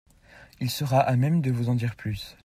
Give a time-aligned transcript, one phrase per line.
[0.59, 2.35] Il sera à même de vous en dire plus.